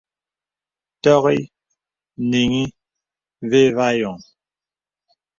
Tɔŋì 1.01 1.39
nìŋì 2.29 2.63
və̄ 3.49 3.63
və 3.75 3.85
a 3.93 3.97
yɔ̄ŋ. 3.99 4.17